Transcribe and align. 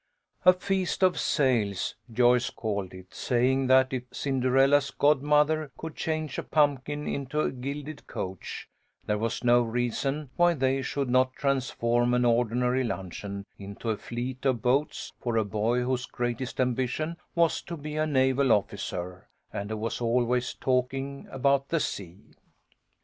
A 0.45 0.53
Feast 0.53 1.03
of 1.03 1.19
Sails, 1.19 1.93
Joyce 2.11 2.49
called 2.49 2.91
it, 2.91 3.13
saying 3.13 3.67
that, 3.67 3.93
if 3.93 4.05
Cinderella's 4.11 4.89
godmother 4.89 5.71
could 5.77 5.95
change 5.95 6.39
a 6.39 6.43
pumpkin 6.43 7.05
into 7.05 7.39
a 7.39 7.51
gilded 7.51 8.07
coach, 8.07 8.67
there 9.05 9.19
was 9.19 9.43
no 9.43 9.61
reason 9.61 10.31
why 10.37 10.55
they 10.55 10.81
should 10.81 11.07
not 11.07 11.35
transform 11.35 12.15
an 12.15 12.25
ordinary 12.25 12.83
luncheon 12.83 13.45
into 13.59 13.91
a 13.91 13.95
fleet 13.97 14.43
of 14.43 14.63
boats, 14.63 15.13
for 15.19 15.37
a 15.37 15.45
boy 15.45 15.81
whose 15.83 16.07
greatest 16.07 16.59
ambition 16.59 17.15
was 17.35 17.61
to 17.61 17.77
be 17.77 17.95
a 17.95 18.07
naval 18.07 18.51
officer, 18.51 19.29
and 19.53 19.69
who 19.69 19.77
was 19.77 20.01
always 20.01 20.55
talking 20.55 21.27
about 21.29 21.69
the 21.69 21.79
sea. 21.79 22.05
A 22.05 22.15
FEAST 22.15 22.27
OF 22.27 22.37
SAILS. 22.37 22.53